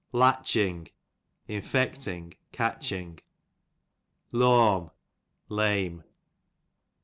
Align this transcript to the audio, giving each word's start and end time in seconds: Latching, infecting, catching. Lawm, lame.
Latching, 0.13 0.87
infecting, 1.47 2.33
catching. 2.51 3.19
Lawm, 4.31 4.89
lame. 5.47 6.03